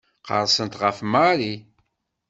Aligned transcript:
Qerrsent 0.27 0.79
ɣef 0.81 0.97
Mary. 1.11 1.53